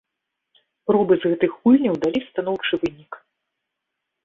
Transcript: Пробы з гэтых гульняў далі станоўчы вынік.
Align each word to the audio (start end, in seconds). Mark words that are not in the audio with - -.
Пробы 0.91 1.13
з 1.19 1.23
гэтых 1.33 1.51
гульняў 1.61 1.95
далі 2.07 2.19
станоўчы 2.31 2.73
вынік. 2.87 3.11